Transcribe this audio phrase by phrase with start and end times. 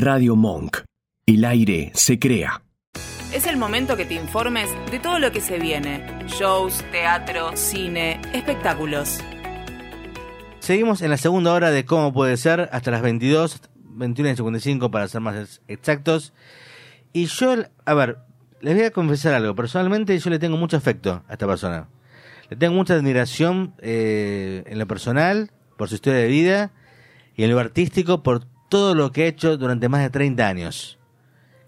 [0.00, 0.78] Radio Monk.
[1.26, 2.62] El aire se crea.
[3.34, 6.26] Es el momento que te informes de todo lo que se viene.
[6.26, 9.18] Shows, teatro, cine, espectáculos.
[10.60, 14.90] Seguimos en la segunda hora de cómo puede ser hasta las 22, 21 y 55
[14.90, 16.32] para ser más exactos.
[17.12, 18.20] Y yo, a ver,
[18.62, 19.54] les voy a confesar algo.
[19.54, 21.88] Personalmente yo le tengo mucho afecto a esta persona.
[22.48, 26.72] Le tengo mucha admiración eh, en lo personal, por su historia de vida,
[27.36, 30.98] y en lo artístico, por todo lo que ha hecho durante más de 30 años.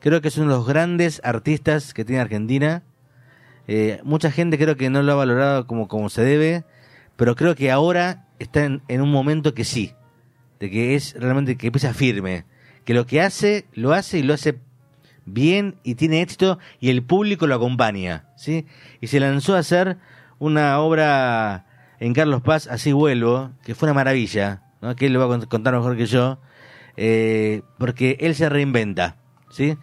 [0.00, 2.82] Creo que es uno de los grandes artistas que tiene Argentina.
[3.68, 6.64] Eh, mucha gente creo que no lo ha valorado como, como se debe,
[7.16, 9.92] pero creo que ahora está en, en un momento que sí,
[10.58, 12.46] de que es realmente que empieza firme,
[12.84, 14.58] que lo que hace, lo hace y lo hace
[15.24, 18.66] bien y tiene éxito y el público lo acompaña, ¿sí?
[19.00, 19.98] Y se lanzó a hacer
[20.38, 21.66] una obra
[22.00, 24.96] en Carlos Paz, Así vuelvo, que fue una maravilla, ¿no?
[24.96, 26.40] que lo va a contar mejor que yo,
[26.96, 29.16] eh, porque él se reinventa,
[29.50, 29.76] ¿sí?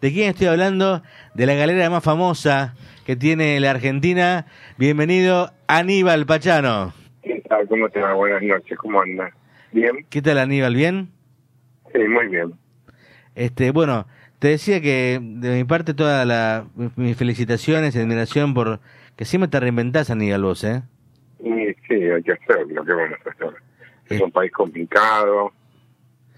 [0.00, 1.02] ¿De quién estoy hablando?
[1.34, 2.74] De la galera más famosa
[3.06, 4.46] que tiene la Argentina.
[4.76, 6.92] Bienvenido, Aníbal Pachano.
[7.22, 7.66] ¿Qué tal?
[7.68, 8.12] ¿Cómo te va?
[8.14, 9.32] Buenas noches, ¿cómo andas?
[9.72, 10.04] ¿Bien?
[10.10, 10.74] ¿Qué tal, Aníbal?
[10.74, 11.08] ¿Bien?
[11.92, 12.52] Sí, muy bien.
[13.34, 14.06] Este, bueno,
[14.38, 18.80] te decía que de mi parte todas la, mis felicitaciones y admiración por
[19.16, 20.82] que siempre te reinventás, Aníbal, vos, ¿eh?
[21.88, 23.54] Sí, hay que hacer lo que vamos a hacer.
[24.08, 25.52] Es un país complicado,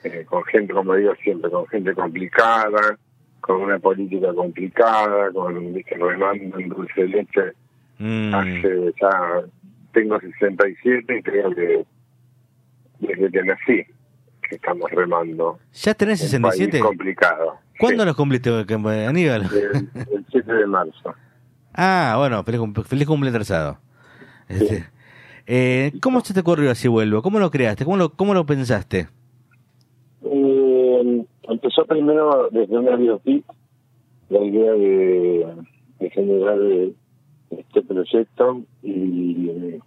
[0.04, 2.98] eh, con gente, como digo siempre, con gente complicada,
[3.40, 7.40] con una política complicada, con, viste, remando en dulce de leche.
[7.98, 9.42] Mm, Hace ya,
[9.92, 11.86] tengo 67 y creo que
[13.00, 13.84] desde que nací
[14.48, 15.58] que estamos remando.
[15.72, 16.80] ¿Ya tenés Un país 67?
[16.80, 17.58] complicado.
[17.78, 19.42] ¿Cuándo Sí, los cumpliste, Aníbal?
[19.52, 21.14] el, el 7 de marzo.
[21.74, 23.78] Ah, bueno, feliz, cum- feliz cumple atrasado.
[24.48, 24.86] Este,
[25.46, 27.20] eh, ¿Cómo se te ocurrió así vuelvo?
[27.22, 27.84] ¿Cómo lo creaste?
[27.84, 29.08] ¿Cómo lo, cómo lo pensaste?
[31.48, 33.44] Empezó primero desde una biopic
[34.28, 35.46] la idea de,
[36.00, 36.58] de generar
[37.50, 39.80] este proyecto y,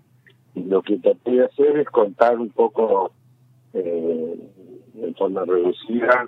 [0.56, 3.12] y lo que traté de hacer es contar un poco
[3.74, 4.36] eh,
[5.02, 6.28] en forma reducida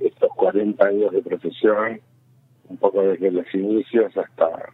[0.00, 2.00] estos 40 años de profesión,
[2.68, 4.72] un poco desde los inicios hasta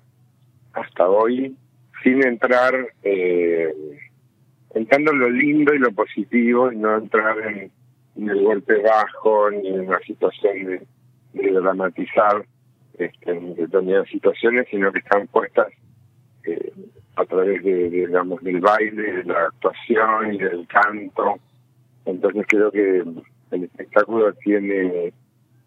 [0.72, 1.54] hasta hoy,
[2.03, 3.75] sin entrar eh,
[4.75, 7.70] entrando en lo lindo y lo positivo y no entrar en,
[8.17, 10.81] en el golpe bajo ni una situación
[11.33, 12.45] de, dramatizar
[12.99, 15.69] este, determinadas situaciones, sino que están puestas
[16.45, 16.73] eh,
[17.17, 21.39] a través de, del baile, de la actuación y del canto.
[22.05, 23.05] Entonces creo que
[23.53, 25.12] el espectáculo tiene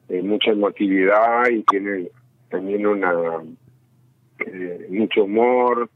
[0.10, 2.10] eh, mucha emotividad y tiene
[2.50, 3.44] también una
[4.46, 5.90] eh, mucho humor,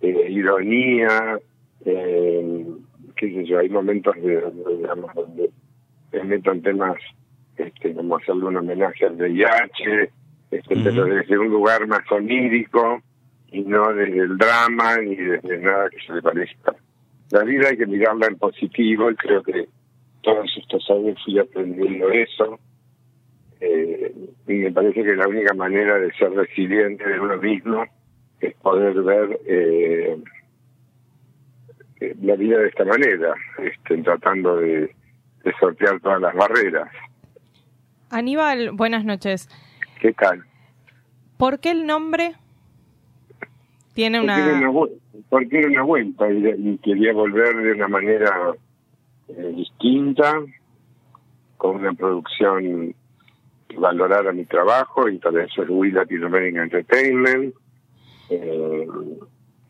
[0.00, 1.38] eh, ironía,
[1.84, 5.50] qué sé yo, hay momentos de, de, digamos, donde
[6.10, 6.96] se metan temas
[7.56, 10.10] este, como hacerle un homenaje al VIH,
[10.50, 10.84] este, Ujú.
[10.84, 13.02] pero desde un lugar más onírico
[13.50, 16.74] y no desde el drama ni desde nada que se le parezca.
[17.30, 19.68] La vida hay que mirarla en positivo y creo que
[20.22, 22.58] todos estos años fui aprendiendo eso.
[23.60, 24.14] Eh,
[24.46, 27.84] y me parece que la única manera de ser resiliente de uno mismo
[28.40, 30.16] es poder ver eh,
[32.00, 34.94] eh, la vida de esta manera, este, tratando de,
[35.44, 36.88] de sortear todas las barreras.
[38.10, 39.48] Aníbal, buenas noches.
[40.00, 40.44] ¿Qué tal?
[41.36, 42.34] ¿Por qué el nombre
[43.94, 44.88] tiene Porque era una,
[45.28, 48.54] porque era una vuelta y, y quería volver de una manera
[49.28, 50.40] eh, distinta,
[51.56, 52.94] con una producción
[53.68, 57.54] que valorara mi trabajo y para eso es We Latin American Entertainment.
[58.30, 58.86] Eh,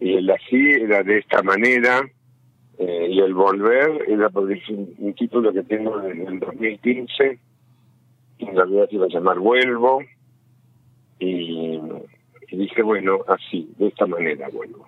[0.01, 2.09] y el así era de esta manera
[2.79, 7.39] eh, y el volver era porque es un, título que tengo desde el 2015
[8.39, 10.01] y en realidad se iba a llamar Vuelvo.
[11.19, 11.81] Y,
[12.53, 14.87] dije bueno así de esta manera vuelvo.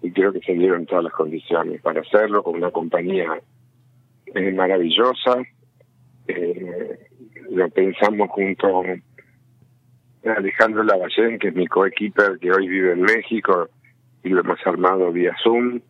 [0.00, 3.40] Y creo que se dieron todas las condiciones para hacerlo con una compañía
[4.26, 5.42] eh, maravillosa.
[6.28, 6.98] Eh,
[7.50, 8.82] lo pensamos junto
[10.24, 13.68] a Alejandro Lavallén que es mi coequiper que hoy vive en México
[14.22, 15.80] y lo hemos armado vía Zoom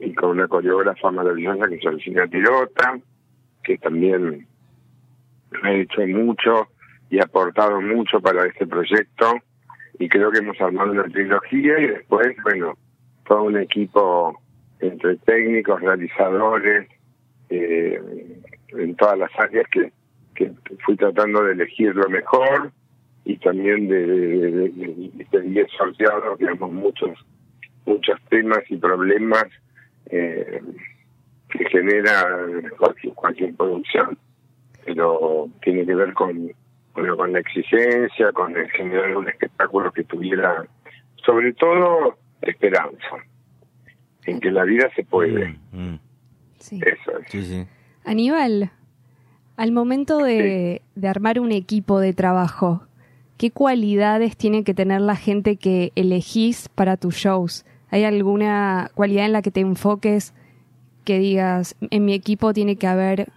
[0.00, 2.98] y con una coreógrafa maravillosa que es Alcina Tirota
[3.62, 4.46] que también
[5.62, 6.68] ha hecho mucho
[7.10, 9.34] y ha aportado mucho para este proyecto
[9.98, 12.78] y creo que hemos armado una trilogía y después, bueno,
[13.26, 14.40] todo un equipo
[14.78, 16.88] entre técnicos, realizadores,
[17.50, 18.00] eh,
[18.68, 19.92] en todas las áreas que,
[20.34, 20.52] que
[20.86, 22.70] fui tratando de elegir lo mejor
[23.24, 27.10] y también de, de, de, de- de- de sorteado, digamos, muchos,
[27.84, 29.44] muchos temas y problemas
[30.10, 30.60] eh,
[31.50, 32.26] que genera
[32.78, 34.18] cualquier, cualquier producción.
[34.84, 36.52] pero tiene que ver con,
[36.94, 40.64] bueno, con la exigencia, con el generar un espectáculo que tuviera,
[41.24, 43.16] sobre todo, esperanza,
[44.24, 45.58] en que la vida se puede.
[45.72, 46.00] Mm, mm.
[46.58, 46.80] Sí.
[46.84, 47.30] Eso es.
[47.30, 47.66] Sí, sí.
[48.04, 48.70] Aníbal,
[49.56, 52.86] al momento de, de armar un equipo de trabajo,
[53.36, 57.64] ¿qué cualidades tiene que tener la gente que elegís para tus shows?
[57.90, 60.34] ¿Hay alguna cualidad en la que te enfoques
[61.04, 63.28] que digas, en mi equipo tiene que haber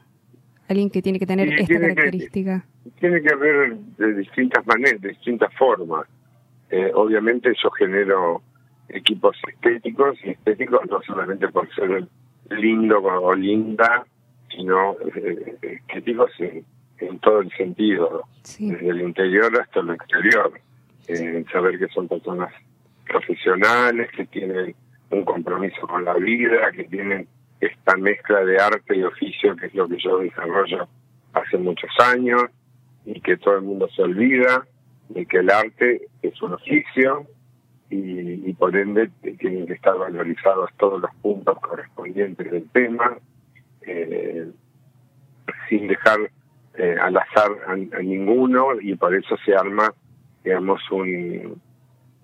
[0.70, 2.66] alguien que tiene que tener Sí, esta tiene que- característica?
[3.00, 6.06] Tiene que haber de distintas maneras, de distintas formas.
[6.70, 8.42] Eh, obviamente yo genero
[8.90, 12.06] equipos estéticos, y estéticos no solamente por ser
[12.50, 14.06] lindo o linda,
[14.54, 16.66] sino eh, estéticos en,
[17.00, 18.70] en todo el sentido, Sí.
[18.72, 20.52] desde el interior hasta el exterior.
[21.08, 22.54] Eh, saber que son personas
[23.08, 24.76] profesionales, que tienen
[25.10, 27.28] un compromiso con la vida, que tienen
[27.60, 30.88] esta mezcla de arte y oficio, que es lo que yo desarrollo
[31.34, 32.44] hace muchos años,
[33.06, 34.66] y que todo el mundo se olvida
[35.10, 37.28] de que el arte es un oficio
[37.90, 39.10] y, por ende
[39.40, 43.18] tienen que estar valorizados todos los puntos correspondientes del tema,
[43.82, 44.48] eh,
[45.70, 46.20] sin dejar
[46.76, 49.94] eh, al azar a, a ninguno y por eso se arma,
[50.44, 51.62] digamos, un-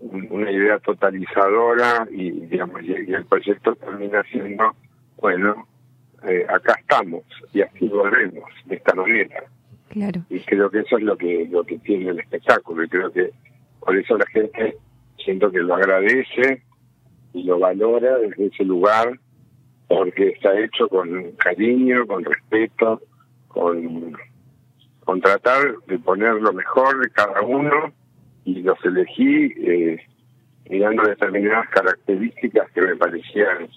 [0.02, 4.76] una idea totalizadora y, digamos, y, y el proyecto termina siendo,
[5.18, 5.68] bueno,
[6.24, 7.24] eh, acá estamos
[7.54, 9.44] y así volvemos de esta manera
[9.90, 10.22] Claro.
[10.30, 13.32] y creo que eso es lo que lo que tiene el espectáculo y creo que
[13.80, 14.76] por eso la gente
[15.24, 16.62] siento que lo agradece
[17.34, 19.18] y lo valora desde ese lugar
[19.88, 23.02] porque está hecho con cariño, con respeto,
[23.48, 24.16] con,
[25.04, 27.92] con tratar de poner lo mejor de cada uno
[28.56, 30.02] y los elegí eh,
[30.70, 33.70] mirando determinadas características que me parecían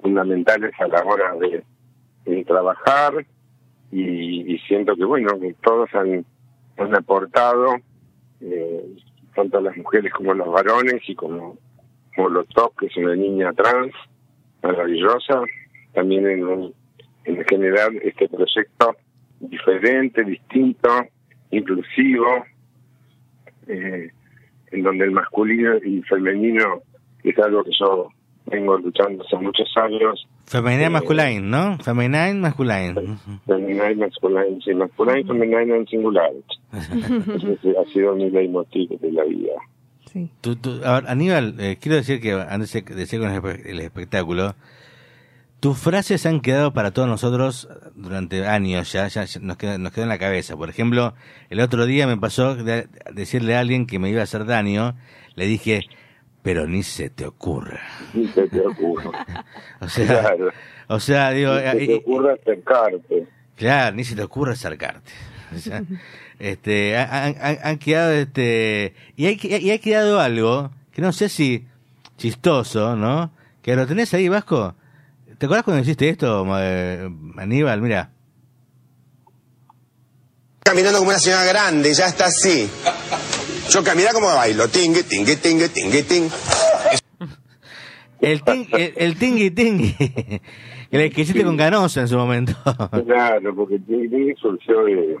[0.00, 1.64] fundamentales a la hora de,
[2.46, 3.26] trabajar
[3.90, 5.32] y, y siento que bueno
[5.64, 6.24] todos han,
[6.76, 7.76] han aportado
[8.40, 8.84] eh,
[9.34, 11.58] tanto las mujeres como los varones y como
[12.16, 13.92] Molotov que es una niña trans
[14.62, 15.42] maravillosa
[15.92, 16.72] también en,
[17.24, 18.94] en generar este proyecto
[19.40, 20.88] diferente distinto
[21.50, 22.44] inclusivo
[23.66, 24.10] eh,
[24.72, 26.80] en donde el masculino y femenino
[27.24, 28.08] es algo que yo
[28.46, 31.78] vengo luchando hace muchos años Femenina Eh, masculine, ¿no?
[31.78, 32.94] Feminine masculine.
[33.46, 36.30] Feminine, masculine, sí, masculine, feminine en singular.
[36.72, 39.52] Ese ha sido mi leitmotiv de la vida.
[40.06, 40.28] Sí.
[40.40, 43.80] Tú- tú- a ver, Aníbal, eh, quiero decir que antes de de seguir con el
[43.80, 44.54] espectáculo,
[45.60, 50.04] tus frases han quedado para todos nosotros durante años, ya, ya, nos, quedó, nos quedó
[50.04, 50.56] en la cabeza.
[50.56, 51.14] Por ejemplo,
[51.50, 54.96] el otro día me pasó de- decirle a alguien que me iba a hacer daño,
[55.34, 55.82] le dije,
[56.42, 57.80] pero ni se te ocurra.
[58.14, 59.44] Ni se te ocurra.
[59.80, 60.50] O sea, Claro.
[60.88, 63.26] o sea digo, Ni se eh, te eh, ocurra acercarte.
[63.56, 65.10] Claro, ni se te ocurre acercarte.
[65.54, 65.82] O sea,
[66.38, 71.28] este, han, han- han quedado, este, y hay, y hay quedado algo que no sé
[71.28, 71.66] si
[72.16, 73.30] chistoso, ¿no?
[73.62, 74.74] Que lo tenés ahí, Vasco.
[75.40, 77.08] ¿Te acuerdas cuando hiciste esto, eh,
[77.38, 77.80] Aníbal?
[77.80, 78.10] Mira.
[80.62, 82.68] Caminando como una señora grande, ya está así.
[83.70, 86.28] Yo camina como bailo, tingue, tingue, tingue, tingue, ting.
[88.20, 89.96] El, ting, el, el tingui tingui.
[90.90, 92.52] Que le hiciste con Canosa en su momento.
[93.06, 95.16] Claro, porque Ting Ting surgió de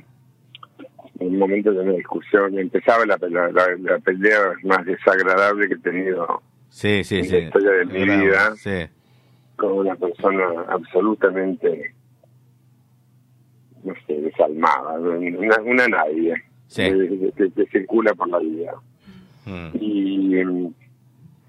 [1.20, 2.58] en un momento de una discusión.
[2.58, 7.30] Empezaba la, la, la- la pelea más desagradable que he tenido Sí, sí, En sí.
[7.30, 8.52] la historia de mi vida.
[8.56, 8.86] Sí.
[9.60, 11.94] Con una persona absolutamente,
[13.84, 16.34] no sé, desalmada, una, una nadie
[16.66, 16.82] Sí.
[16.82, 18.72] que, que- que circula por la vida.
[19.46, 19.68] Mm.
[19.74, 20.42] y,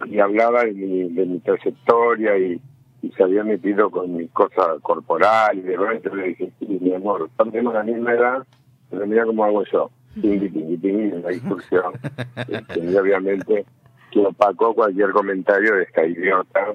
[0.07, 2.59] y hablaba de mi, de mi trayectoria y,
[3.03, 5.95] y se había metido con mi cosa corporal y demás.
[5.97, 8.47] Entonces le dije, sí, mi amor, tenemos la misma edad,
[8.89, 9.91] pero mira cómo hago yo.
[10.19, 11.93] Tingui, tingui, tingui, en la discusión.
[12.81, 13.65] Y obviamente
[14.11, 16.73] que opacó cualquier comentario de esta idiota,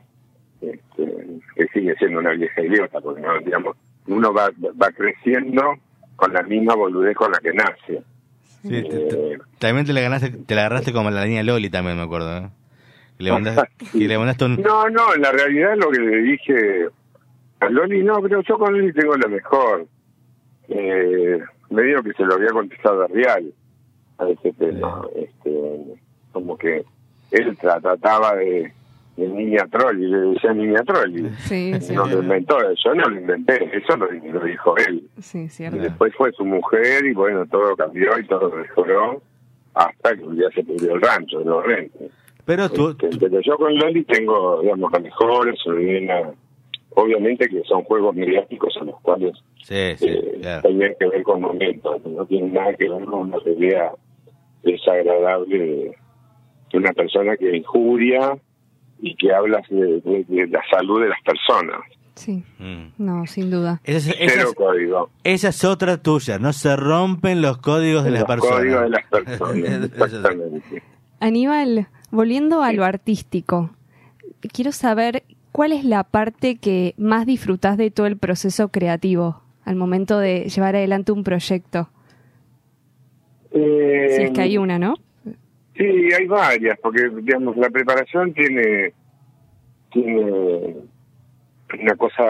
[0.61, 5.63] este, que sigue siendo una vieja idiota, porque no, digamos, uno va, va creciendo
[6.17, 8.03] con la misma boludez con la que nace.
[8.63, 12.03] Sí, Eh, también te la, ganaste, te la agarraste como la niña Loli también, me
[12.05, 12.37] acuerdo.
[12.39, 12.49] ¿eh?
[13.19, 14.57] Que le mandaste, que le mandaste un...
[14.63, 16.87] No, no, en la realidad lo que le dije
[17.61, 19.87] a Loli, no, pero yo con Loli tengo lo mejor.
[20.69, 21.39] Eh,
[21.71, 23.53] me dijo que se lo había contestado a Real
[24.19, 25.03] a ese tema.
[25.15, 25.99] Este,
[26.33, 26.85] como que
[27.31, 28.73] él tra- trataba de,
[29.17, 31.11] de niña troll y le decía niña troll.
[31.19, 35.09] y Sí, sí, no lo inventó, yo no lo inventé, eso lo, lo dijo él.
[35.21, 35.79] sí, Y cierto.
[35.79, 39.23] después fue su mujer y bueno, todo cambió y todo mejoró
[39.75, 42.11] hasta que un día se perdió el rancho de los rentes.
[42.45, 46.31] Pero tú, Este, pero yo con Loli tengo, digamos, lo mejor, una,
[46.91, 49.33] obviamente que son juegos mediáticos en los cuales
[49.63, 50.63] Sí, sí, eh, claro.
[50.69, 53.91] tenían que ver con momentos, no tienen nada que ver con una pelea
[54.63, 55.95] desagradable de,
[56.73, 58.37] de una persona que injuria
[59.01, 61.81] y que habla de, de- de la salud de las personas.
[62.15, 62.85] Sí, Mm.
[62.97, 63.81] no, sin duda.
[63.85, 65.11] Esa es, esa Cero es- código.
[65.23, 68.57] esa es otra tuya, no se rompen los códigos de las Los personas.
[68.59, 70.83] códigos de las personas, exactamente.
[71.21, 73.71] Aníbal, volviendo a lo artístico,
[74.53, 79.77] quiero saber cuál es la parte que más disfrutás de todo el proceso creativo al
[79.77, 81.91] momento de llevar adelante un proyecto.
[83.53, 84.95] Eh, Si es que hay una, ¿no?
[85.77, 88.93] Sí, hay varias, porque digamos la preparación tiene
[89.93, 90.77] tiene
[91.79, 92.25] una cosa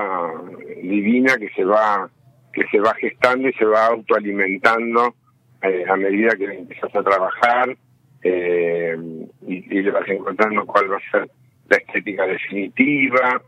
[0.83, 2.11] divina que se va
[2.53, 5.15] que se va gestando y se va autoalimentando
[5.63, 7.77] eh, a medida que empiezas a trabajar
[8.23, 8.97] eh,
[9.47, 11.31] y, le vas encontrando cuál va a ser
[11.69, 13.43] la estética definitiva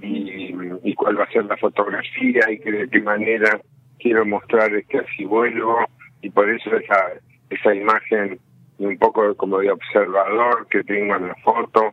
[0.00, 3.60] y, cuál va a ser la fotografía y que de qué manera
[3.98, 5.78] quiero mostrar este así vuelvo
[6.22, 7.12] y por eso esa
[7.50, 8.40] esa imagen
[8.78, 11.92] de un poco como de observador que tengo en la foto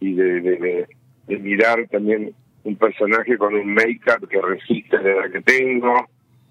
[0.00, 0.86] y de, de, de-
[1.26, 2.34] de mirar también
[2.64, 6.08] un personaje con un make-up que resiste la edad que tengo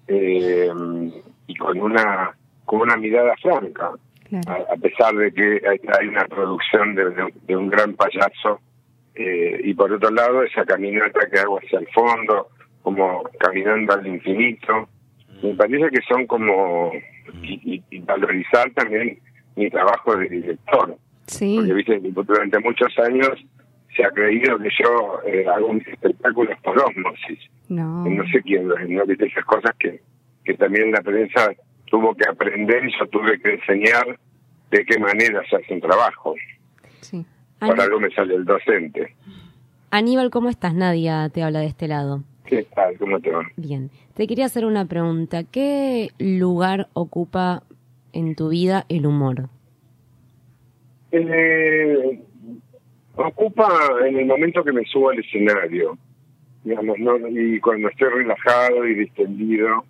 [0.08, 0.68] eh,
[1.46, 2.34] y con una
[2.64, 3.90] con una mirada franca
[4.28, 4.64] Claro.
[4.70, 8.60] a, a pesar de que hay, hay una producción de, de- de un gran payaso
[9.16, 12.48] eh, y por otro lado esa caminata que hago hacia el fondo
[12.82, 14.88] como caminando al infinito
[15.42, 16.92] me parece que son como
[17.42, 19.18] y, y- y valorizar también
[19.56, 23.30] mi trabajo de director Sí, porque viste durante muchos años
[23.96, 27.38] se ha creído que yo eh, hago mis espectáculos por osmosis
[27.68, 28.04] no.
[28.04, 30.00] no sé quién no viste esas cosas que
[30.44, 31.52] que también la prensa
[31.86, 34.18] tuvo que aprender y yo tuve que enseñar
[34.70, 36.34] de qué manera se hace un trabajo
[37.00, 37.24] Sí.
[37.58, 39.14] por Ani- algo me sale el docente
[39.92, 40.72] Aníbal, ¿cómo estás?
[40.74, 42.22] Nadia te habla de este lado.
[42.44, 42.96] ¿qué tal?
[42.98, 43.42] ¿cómo te va?
[43.56, 45.42] Bien, te quería hacer una pregunta.
[45.44, 47.62] ¿Qué lugar ocupa
[48.12, 49.48] en tu vida el humor?
[51.12, 52.20] Eh,
[53.16, 53.68] ocupa
[54.06, 55.98] en el momento que me subo al escenario,
[56.64, 57.16] digamos, ¿no?
[57.28, 59.84] y cuando estoy relajado y distendido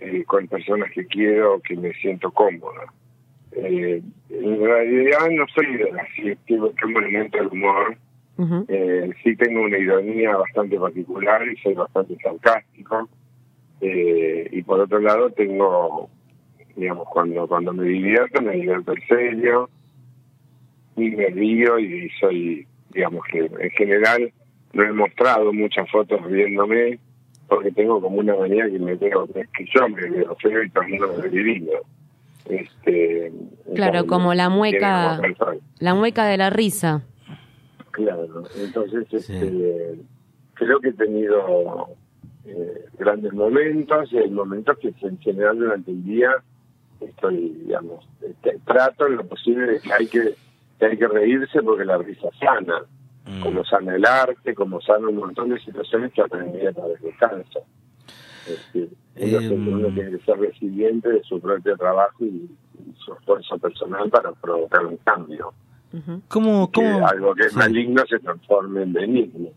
[0.00, 2.92] eh, con personas que quiero, que me siento cómoda.
[3.52, 7.96] Eh, en realidad no soy de así que un elemento del humor,
[8.68, 13.08] eh, sí tengo una ironía bastante particular y soy bastante sarcástico.
[13.80, 16.08] Eh, y por otro lado tengo,
[16.78, 19.70] digamos, cuando cuando me divierto, me divierto en serio
[20.96, 24.32] y me río y soy, digamos que en general
[24.72, 26.98] no he mostrado muchas fotos riéndome
[27.48, 30.84] porque tengo como una manía que me veo, que yo me veo feo y todo
[30.84, 31.70] el mundo me divino.
[32.44, 33.32] Este,
[33.74, 35.20] Claro, como la mueca,
[35.80, 37.02] la mueca de la risa.
[37.90, 39.16] Claro, entonces Sí.
[39.34, 39.98] este,
[40.54, 41.88] creo que he tenido
[42.46, 46.30] eh, grandes momentos y hay momentos que en general durante el día
[47.00, 50.34] estoy, digamos, este, trato en lo posible de que hay que,
[50.78, 52.82] que hay que reírse porque la risa sana,
[53.28, 53.42] Mm.
[53.42, 57.14] como sana el arte, como sana un montón de situaciones que aprendí a través del
[57.18, 57.62] cáncer.
[58.46, 62.94] Es decir, uno, Eh, uno tiene que ser resiliente de su propio trabajo y, y
[63.04, 65.52] su esfuerzo personal para provocar un cambio.
[66.28, 67.58] ¿Cómo, que algo que es sí.
[67.58, 69.50] maligno se transforme en benigno.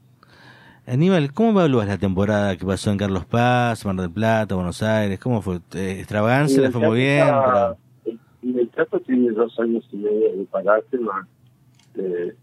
[0.96, 5.18] Aníbal, ¿cómo evalúas la temporada que pasó en Carlos Paz, Mar del Plata, Buenos Aires?
[5.22, 5.62] ¿Cómo fue?
[5.74, 6.60] ¿Extravaganza?
[6.60, 7.28] ¿Le fue muy bien?
[7.46, 7.78] Pero...
[8.44, 11.26] El, el teatro tiene dos años y medio de parate, más
[11.96, 12.34] eh,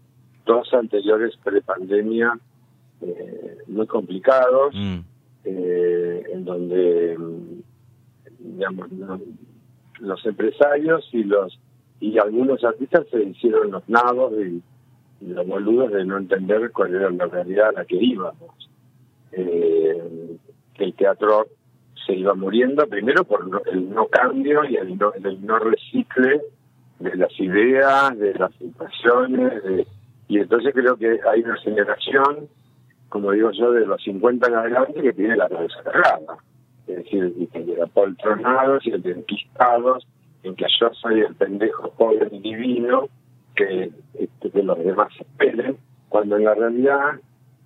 [0.47, 2.39] dos anteriores prepandemia
[3.01, 4.97] eh, muy complicados, Mm,
[5.43, 7.61] eh, en donde mm,
[8.55, 9.21] digamos, no-
[9.99, 11.59] los empresarios y los
[11.99, 14.59] y algunos artistas se hicieron los nabos y
[15.21, 18.69] los boludos de no entender cuál era la realidad a la que íbamos.
[19.31, 20.37] Eh,
[20.75, 21.47] el teatro
[22.05, 26.41] se iba muriendo primero por el no cambio y el no, el no recicle
[26.99, 29.87] de las ideas, de las situaciones,
[30.27, 32.47] y entonces creo que hay una generación,
[33.09, 36.37] como digo yo, de los 50 en adelante que tiene la cabeza cargada.
[36.87, 40.07] Es decir, y que de apoltronados y enquistados,
[40.43, 43.09] en que yo soy el pendejo joven divino,
[43.59, 47.19] que, este, que los demás esperen, cuando en la realidad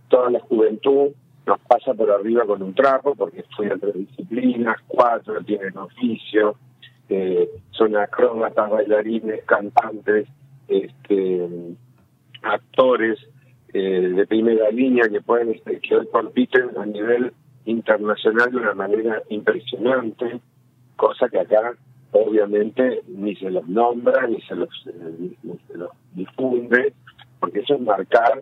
[0.07, 1.09] toda la juventud
[1.45, 6.55] nos pasa por arriba con un trapo porque estudian tres disciplinas, cuatro tienen oficio,
[7.09, 10.27] eh, son acróbatas, bailarines, cantantes,
[10.67, 11.47] este,
[12.41, 13.19] actores
[13.73, 17.33] eh, de primera línea que pueden este, que hoy compiten a nivel
[17.65, 20.39] internacional de una manera impresionante,
[20.95, 21.75] cosa que acá
[22.13, 26.93] obviamente ni se los nombra ni se los, eh, ni se los difunde,
[27.39, 28.41] porque eso es marcar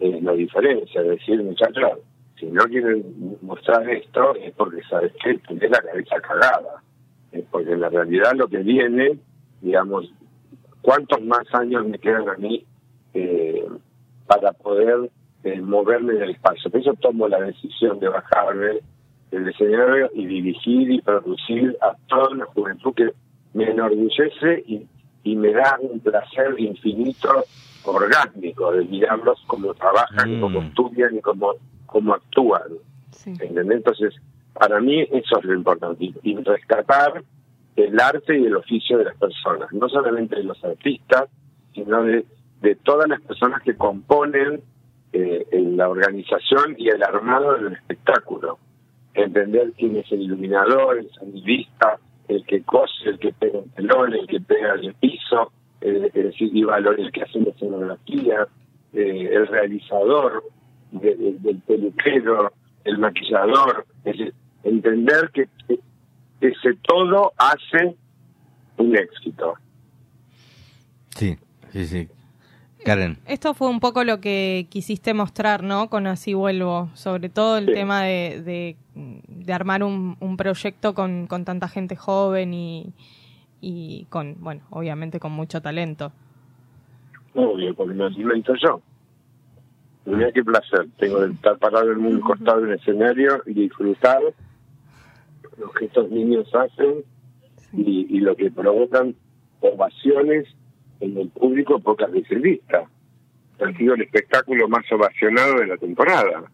[0.00, 2.00] eh, la diferencia, decir, muchachos,
[2.40, 6.82] si no quieren mostrar esto es porque sabes que tenés la cabeza cagada.
[7.32, 9.18] Es porque en la realidad lo que viene,
[9.60, 10.10] digamos,
[10.80, 12.64] ¿cuántos más años me quedan a mí
[13.12, 13.64] eh,
[14.26, 15.10] para poder
[15.44, 16.70] eh, moverme en el espacio?
[16.70, 18.80] Por eso tomo la decisión de bajarme
[19.30, 23.10] del escenario y dirigir y producir a toda la juventud que
[23.54, 24.86] me enorgullece y,
[25.24, 27.44] y me da un placer infinito
[27.84, 30.40] orgánico de mirarlos cómo trabajan, Mm.
[30.40, 31.54] cómo estudian y cómo,
[31.86, 32.62] cómo actúan.
[33.10, 33.30] Sí.
[33.30, 33.78] ¿entendés?
[33.78, 34.14] Entonces,
[34.54, 37.22] para mí eso es lo importante, y- y rescatar
[37.76, 41.28] el arte y el oficio de las personas, no solamente de los artistas,
[41.74, 42.24] sino de,
[42.60, 44.60] de todas las personas que componen
[45.12, 48.58] eh, en la organización y el armado del espectáculo.
[49.14, 51.98] Entender quién es el iluminador, el sonidista,
[52.28, 56.50] el que cose, el que pega el telón, el que pega el piso, es decir,
[56.54, 58.46] y valor, el que hace la escenografía,
[58.92, 60.44] eh, el realizador,
[60.92, 62.52] de- de- del peluquero,
[62.84, 63.86] el maquillador,
[64.64, 65.48] entender que
[66.40, 67.94] ese todo hace
[68.78, 69.54] un éxito.
[71.16, 71.36] Sí,
[71.72, 72.08] sí, sí.
[72.84, 73.18] Karen.
[73.26, 75.88] Esto fue un poco lo que quisiste mostrar, ¿no?
[75.90, 76.90] Con Así Vuelvo.
[76.94, 77.72] Sobre todo el Sí.
[77.72, 78.76] tema de, de,
[79.28, 82.92] de armar un, un proyecto con, con tanta gente joven y,
[83.60, 86.12] y con, bueno, obviamente con mucho talento.
[87.34, 88.80] Obvio, porque me alimento yo.
[90.06, 90.88] Mira qué placer.
[90.98, 94.20] Tengo de estar parado en un costado de un escenario y disfrutar
[95.58, 97.04] lo que estos niños hacen
[97.72, 99.14] y, y lo que provocan
[99.60, 100.46] ovaciones
[101.00, 102.84] en el público pocas veces vista.
[103.60, 106.44] Ha sido el espectáculo más ovacionado de la temporada.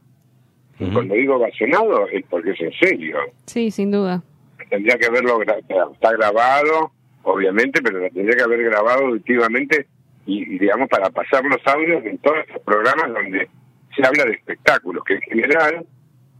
[0.78, 0.92] Y Ujú.
[0.94, 3.18] Cuando digo ovacionado es porque es en serio.
[3.46, 4.22] Sí, sin duda.
[4.68, 5.58] Tendría que haberlo, gra-
[5.92, 6.90] está grabado,
[7.22, 9.86] obviamente, pero lo tendría que haber grabado auditivamente
[10.26, 13.48] y, y, digamos, para pasar los audios en todos estos programas donde
[13.94, 15.86] se habla de espectáculos, que en general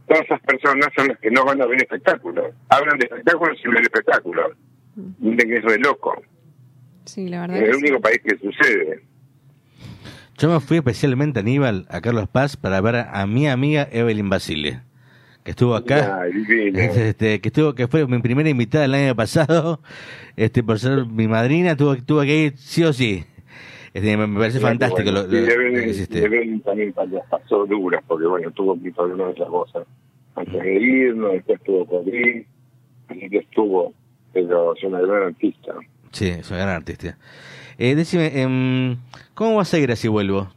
[0.07, 2.53] todas esas personas son las que no van a ver espectáculos.
[2.69, 4.51] Hablan de espectáculos sin ver espectáculos.
[5.19, 6.21] Miren que eso es loco.
[7.07, 7.57] Sí, la verdad.
[7.57, 7.81] Es que el sí.
[7.85, 9.01] único país que sucede.
[10.37, 14.81] Yo me fui especialmente, Aníbal, a Carlos Paz para ver a mi amiga Evelyn Basile,
[15.43, 16.21] que estuvo acá.
[16.21, 16.71] Ay.
[16.75, 19.81] Este, que estuvo que fue mi primera invitada el año pasado
[20.35, 23.23] este por ser mi madrina tuvo tuvo que ir sí o sí
[23.93, 25.21] este, me, me parece Mira fantástico bueno.
[25.23, 29.29] lo, lo- lo Evelyn- que hiciste Evelyn también pasó duras, porque bueno, tuvo un problema
[29.29, 29.79] de la cosa
[30.35, 32.43] antes de irnos, después tuvo COVID,
[33.07, 33.91] así que estuvo,
[34.33, 35.73] pero es una gran artista.
[36.17, 37.17] Sí es una gran artista
[37.77, 38.97] eh, decime em,
[39.35, 40.49] cómo va a seguir así vuelvo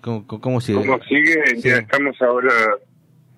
[0.00, 1.56] cómo, sigue ¿Cómo sigue?
[1.56, 1.68] Sí.
[1.68, 2.52] Ya estamos ahora,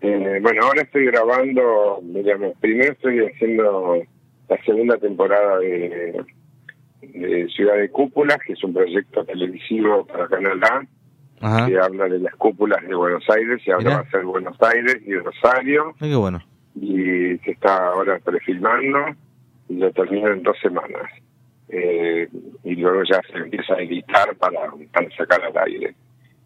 [0.01, 4.01] eh, bueno, ahora estoy grabando, digamos, primero estoy haciendo
[4.49, 6.25] la segunda temporada de,
[7.01, 10.87] de Ciudad de Cúpulas, que es un proyecto televisivo para Canal A,
[11.41, 11.67] Ajá.
[11.67, 14.99] que habla de las cúpulas de Buenos Aires, y ahora va a ser Buenos Aires
[15.05, 16.43] y Rosario, Ay, qué bueno
[16.75, 18.99] y se está ahora prefilmando,
[19.69, 21.11] y lo termino en dos semanas.
[21.75, 22.29] Eh,
[22.65, 25.95] y luego ya se empieza a editar para, para sacar al aire.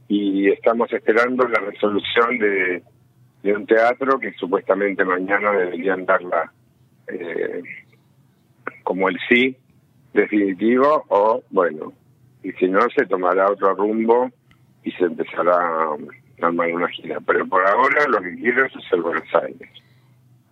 [0.07, 2.83] Y estamos esperando la resolución de,
[3.43, 6.53] de un teatro que supuestamente mañana deberían darla
[7.09, 7.61] eh,
[8.85, 9.57] como el sí
[10.15, 11.93] definitivo o bueno,
[12.45, 14.31] y si no se tomará otro rumbo
[14.85, 15.97] y se empezará a
[16.41, 17.19] armar una gira.
[17.27, 19.71] Pero por ahora lo que quiero es hacer Buenos Aires.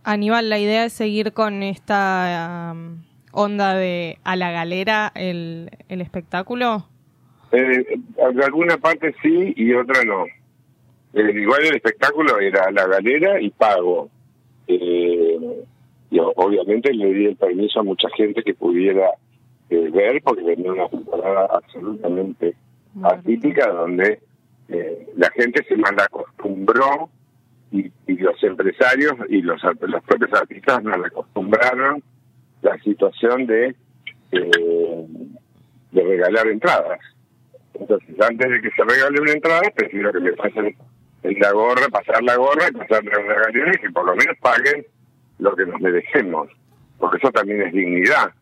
[0.02, 3.02] Aníbal, la idea es seguir con esta um,
[3.34, 6.86] onda de a la galera el, el espectáculo.
[7.52, 7.84] Eh,
[8.34, 10.24] de alguna parte sí y otra no.
[11.12, 14.08] Eh, igual el espectáculo era la galera y pago.
[14.66, 15.64] Eh,
[16.10, 19.10] y obviamente le di el permiso a mucha gente que pudiera
[19.68, 22.54] eh, ver porque venía una temporada absolutamente
[23.02, 24.20] atípica donde
[24.68, 27.10] eh, la gente se mal acostumbró
[27.72, 32.02] y, y los empresarios y los, los propios artistas mal acostumbraron
[32.64, 33.74] la situación de,
[34.32, 35.06] eh,
[35.92, 36.98] de regalar entradas.
[37.78, 40.76] Entonces, antes de que se regale una entrada, prefiero que me pasen
[41.22, 44.16] en la gorra, pasar la gorra y pasar la una galera y que por lo
[44.16, 44.84] menos paguen
[45.38, 46.48] lo que nos merecemos.
[46.98, 48.32] Porque eso también es dignidad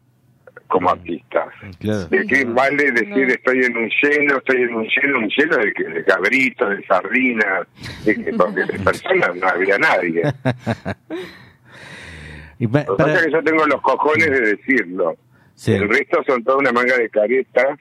[0.68, 1.48] como artistas.
[1.80, 3.32] claro ¿De qué vale decir No.
[3.34, 6.84] estoy en un lleno, estoy en un lleno, un lleno de, que- de cabritos, de
[6.86, 7.66] sardinas,
[8.04, 10.22] de que- porque de personas no había nadie.
[12.62, 15.16] y pa- Lo que para- pasa es que yo tengo los cojones de decirlo.
[15.54, 15.72] sí.
[15.74, 17.78] El resto son toda una manga de caretas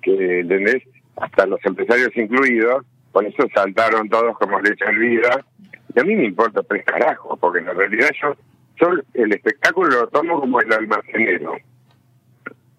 [0.00, 0.82] que, ¿entendés?
[1.16, 5.44] Hasta los empresarios incluidos, por eso saltaron todos como leche hervida.
[5.94, 8.34] Y a mí me importa tres carajos, porque en realidad yo,
[8.80, 11.54] yo el espectáculo lo tomo como el almacenero.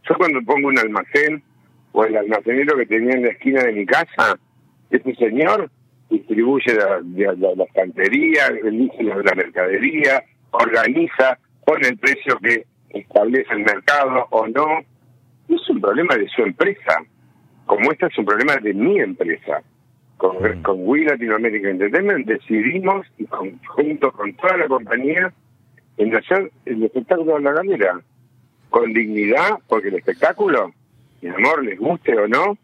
[0.10, 1.44] Yo cuando pongo un almacén,
[1.92, 4.38] o el almacenero que tenía en la esquina de mi casa,
[4.90, 5.70] ese señor
[6.10, 13.52] distribuye la, la, la, la estantería, elige la mercadería, organiza, pone el precio que establece
[13.54, 14.80] el mercado o no.
[15.50, 17.04] Es un problema de su empresa,
[17.66, 19.62] como este es un problema de mi empresa.
[20.18, 25.34] Con, con We Latino American Entertainment decidimos, y con- junto con toda la compañía,
[25.98, 28.00] en hacer el espectáculo de la galera
[28.70, 30.72] con dignidad, porque el espectáculo,
[31.22, 32.58] mi amor, les guste o no,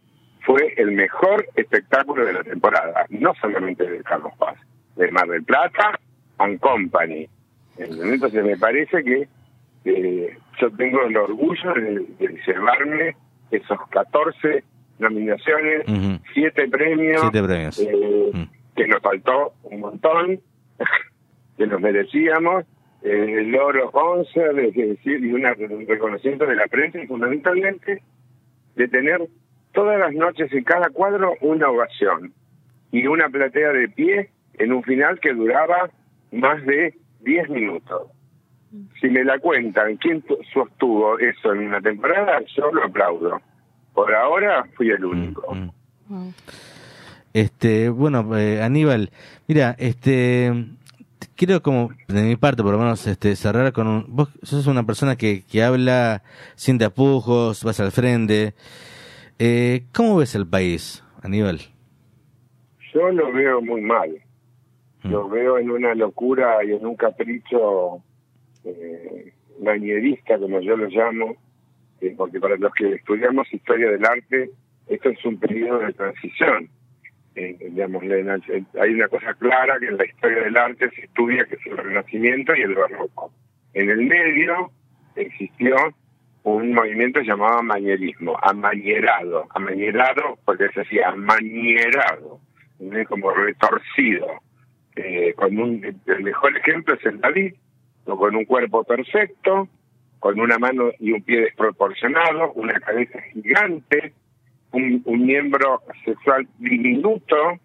[0.45, 4.55] fue el mejor espectáculo de la temporada, no solamente de Carlos Paz,
[4.95, 5.99] de Mar del Plata
[6.39, 7.27] and Company.
[7.79, 9.27] Entonces me parece que
[9.85, 13.15] eh, yo tengo el orgullo de, de llevarme
[13.51, 14.63] esos 14
[14.99, 16.19] nominaciones, Ujú.
[16.33, 17.79] 7 premios, Siete premios.
[17.79, 18.43] eh, Mm.
[18.75, 20.39] que nos faltó un montón,
[21.57, 22.65] que nos merecíamos,
[23.01, 24.29] eh, el oro 11,
[24.67, 28.01] es decir, y una- un reconocimiento de la prensa y fundamentalmente
[28.75, 29.21] de tener
[29.71, 32.33] todas las noches en cada cuadro una ovación
[32.91, 35.89] y una platea de pie en un final que duraba
[36.31, 38.03] más de 10 minutos.
[39.01, 42.39] Si me la cuentan, ¿quién tu- sostuvo eso en una temporada?
[42.55, 43.41] Yo lo aplaudo.
[43.93, 45.55] Por ahora fui el único.
[45.55, 46.29] Mm.
[47.33, 49.11] Este, bueno, eh, Aníbal,
[49.47, 50.51] mira, este,
[51.35, 54.83] quiero como de mi parte por lo menos este cerrar con un, vos sos una
[54.83, 56.23] persona que, que habla
[56.55, 58.53] sin tapujos, vas al frente.
[59.37, 61.59] Eh, ¿Cómo ves el país, Aníbal?
[62.93, 64.09] Yo lo veo muy mal.
[65.03, 65.11] Mm.
[65.11, 68.01] Lo veo en una locura y en un capricho
[68.65, 71.35] eh, manierista, como yo lo llamo,
[72.01, 74.51] eh, porque para los que estudiamos historia del arte,
[74.87, 76.69] esto es un periodo de transición.
[77.35, 77.57] Eh,
[78.79, 81.77] hay una cosa clara que en la historia del arte se estudia que es el
[81.77, 83.31] Renacimiento y el Barroco.
[83.73, 84.71] En el medio
[85.15, 85.75] existió
[86.43, 92.39] un movimiento llamado manierismo, amanierado, amanierado porque hacía amanierado,
[92.79, 93.07] ¿entendés?
[93.07, 94.27] como retorcido.
[94.95, 97.53] Eh, con un, el mejor ejemplo es el David,
[98.05, 99.67] con un cuerpo perfecto,
[100.19, 104.13] con una mano y un pie desproporcionado, una cabeza gigante,
[104.71, 107.59] un, un miembro sexual diminuto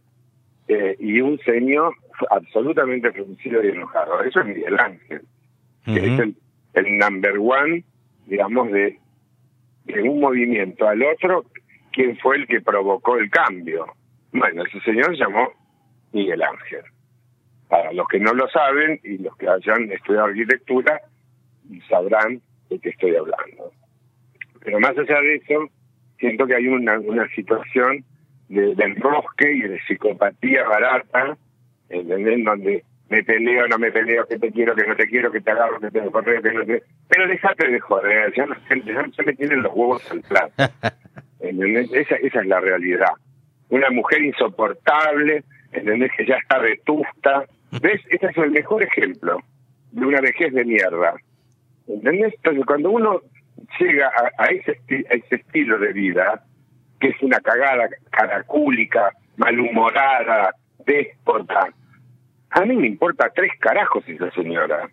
[0.69, 1.91] eh, y un ceño
[2.31, 4.23] absolutamente fruncido y enojado.
[4.23, 5.23] Eso es Miguel Ángel,
[5.85, 6.37] que es el,
[6.75, 7.85] el number one,
[8.27, 8.99] digamos, de,
[9.85, 11.45] de un movimiento al otro,
[11.93, 13.87] ¿quién fue el que provocó el cambio?
[14.33, 15.51] Bueno, ese señor se llamó
[16.13, 16.85] Miguel Ángel.
[17.69, 21.01] Para los que no lo saben y los que hayan estudiado arquitectura,
[21.89, 23.73] sabrán de qué estoy hablando.
[24.61, 25.69] Pero más allá de eso,
[26.19, 28.05] siento que hay una, una situación
[28.49, 31.37] de, de enrosque y de psicopatía barata,
[31.89, 32.45] ¿entendés?
[32.45, 35.51] Donde me peleo, no me peleo, que te quiero, que no te quiero, que te
[35.51, 36.83] agarro, que te correo, que no te...
[37.09, 40.53] Pero déjate de joder, ya, no, ya, ya me tienen los huevos al plato.
[41.41, 41.93] ¿entendés?
[41.93, 43.13] Esa, esa es la realidad.
[43.69, 46.11] Una mujer insoportable, ¿entendés?
[46.17, 47.45] Que ya está vetusta.
[47.81, 48.01] ¿Ves?
[48.11, 49.39] Este es el mejor ejemplo
[49.93, 51.15] de una vejez de mierda.
[51.87, 52.35] ¿Entendés?
[52.35, 53.21] Entonces, cuando uno
[53.79, 56.45] llega a, a ese, a ese estilo de vida,
[57.01, 60.55] que es una cagada caracúlica, malhumorada,
[60.87, 61.69] déspota,
[62.51, 64.89] a mí me importa tres carajos esa señora.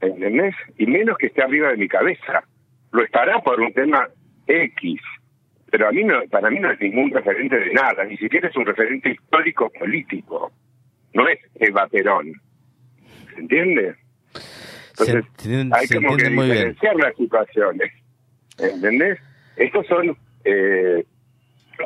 [0.00, 0.54] ¿Entendés?
[0.78, 2.44] Y menos que esté arriba de mi cabeza.
[2.92, 4.08] Lo estará por un tema
[4.46, 5.00] X.
[5.70, 8.56] Pero a mí no, para mí no es ningún referente de nada, ni siquiera es
[8.56, 10.52] un referente histórico político.
[11.16, 12.30] No es Eva Perón.
[13.34, 13.94] ¿Se entiende?
[14.34, 17.90] Se Entonces, entiende- hay se como que diferenciar las situaciones.
[18.58, 19.18] ¿Entendés?
[19.56, 21.04] Estos son, eh,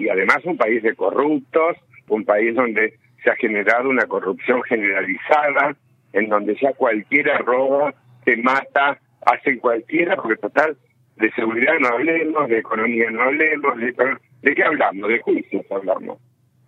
[0.00, 1.76] y además un país de corruptos,
[2.08, 5.76] un país donde se ha generado una corrupción generalizada,
[6.12, 10.76] en donde ya cualquiera roba, te mata, hace cualquiera, porque total,
[11.16, 13.94] de seguridad no hablemos, de economía no hablemos, de,
[14.42, 15.08] ¿de qué hablamos?
[15.08, 16.18] De juicios hablamos.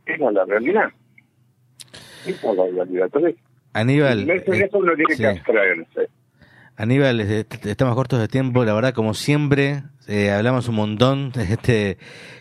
[0.07, 0.93] Esa es la realidad.
[2.27, 3.37] Entonces,
[3.73, 5.23] Aníbal, en eso eh, uno tiene sí.
[5.23, 6.09] que abstraerse.
[6.77, 11.33] Aníbal, este, estamos cortos de tiempo, la verdad, como siempre, eh, hablamos un montón.
[11.39, 11.99] Este,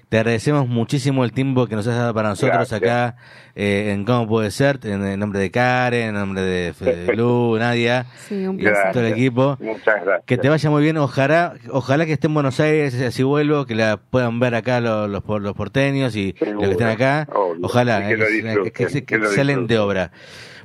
[0.09, 2.81] te agradecemos muchísimo el tiempo que nos has dado para nosotros Gracias.
[2.81, 3.15] acá
[3.55, 7.55] eh, en Cómo Puede Ser, en el nombre de Karen, en nombre de Fede Lu,
[7.57, 8.91] Nadia Sí, un y placer.
[8.91, 9.57] todo el equipo.
[9.61, 10.23] Muchas gracias.
[10.25, 13.73] Que te vaya muy bien, ojalá, ojalá que esté en Buenos Aires, así vuelvo, que
[13.75, 17.27] la puedan ver acá los, los, por- los porteños y Seguro, los que estén acá.
[17.33, 17.61] obvio.
[17.63, 20.11] Ojalá, Y que excelente obra.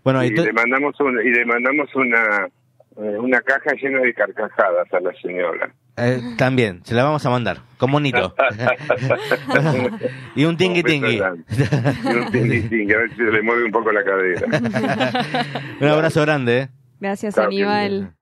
[0.02, 2.50] Bueno, y y le mandamos una, y le mandamos una eh,
[2.96, 5.70] una caja llena de carcajadas a la señora.
[5.98, 8.34] eh, también, se la vamos a mandar, con monito.
[10.34, 11.16] y un tingui tingui.
[11.16, 14.46] Y un tingui tingui, a ver si se le mueve un poco la cadera.
[15.80, 16.68] un abrazo grande, ¿eh?
[17.00, 18.12] Gracias, Chao, Aníbal.